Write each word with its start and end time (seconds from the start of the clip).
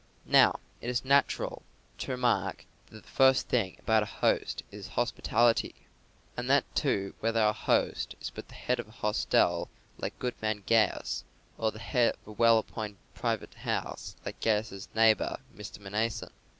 Now, 0.25 0.59
it 0.81 0.89
is 0.89 1.05
natural 1.05 1.61
to 1.99 2.11
remark 2.11 2.65
that 2.87 3.03
the 3.03 3.07
first 3.11 3.47
thing 3.49 3.75
about 3.77 4.01
a 4.01 4.07
host 4.07 4.63
is 4.71 4.87
his 4.87 4.95
hospitality. 4.95 5.75
And 6.35 6.49
that, 6.49 6.65
too, 6.73 7.13
whether 7.19 7.39
our 7.39 7.53
host 7.53 8.15
is 8.19 8.31
but 8.31 8.47
the 8.47 8.55
head 8.55 8.79
of 8.79 8.87
a 8.87 8.91
hostel 9.03 9.69
like 9.99 10.17
Goodman 10.17 10.63
Gaius, 10.65 11.23
or 11.55 11.71
the 11.71 11.77
head 11.77 12.15
of 12.15 12.27
a 12.27 12.31
well 12.31 12.57
appointed 12.57 12.97
private 13.13 13.53
house 13.53 14.15
like 14.25 14.39
Gaius's 14.39 14.89
neighbour, 14.95 15.37
Mr. 15.55 15.77
Mnason. 15.77 16.31